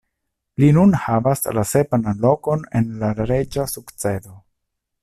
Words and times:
Li 0.61 0.69
nun 0.77 0.95
havas 1.03 1.45
la 1.57 1.65
sepan 1.73 2.09
lokon 2.25 2.67
en 2.81 2.91
la 3.05 3.13
reĝa 3.21 3.71
sukcedo. 3.77 4.37